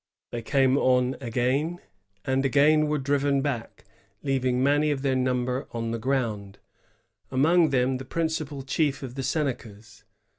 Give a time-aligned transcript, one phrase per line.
[0.31, 1.79] They came on again,
[2.25, 3.85] and again were driven back,
[4.23, 6.57] leaving many of their number on the ground,—
[7.31, 10.03] among them the principal chief of the Senecas.